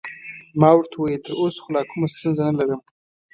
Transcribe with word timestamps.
ما 0.59 0.69
ورته 0.75 0.95
وویل: 0.97 1.23
تراوسه 1.25 1.59
خو 1.63 1.69
لا 1.75 1.81
کومه 1.89 2.07
ستونزه 2.13 2.41
نلرم. 2.51 2.81